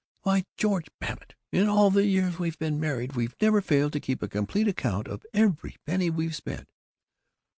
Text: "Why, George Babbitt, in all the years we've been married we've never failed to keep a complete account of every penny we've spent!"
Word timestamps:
"Why, 0.21 0.45
George 0.57 0.87
Babbitt, 0.99 1.35
in 1.51 1.67
all 1.69 1.91
the 1.91 2.07
years 2.07 2.39
we've 2.39 2.57
been 2.57 2.79
married 2.79 3.13
we've 3.13 3.35
never 3.39 3.61
failed 3.61 3.93
to 3.93 3.99
keep 3.99 4.23
a 4.23 4.27
complete 4.27 4.67
account 4.67 5.07
of 5.07 5.27
every 5.31 5.75
penny 5.85 6.09
we've 6.09 6.35
spent!" 6.35 6.71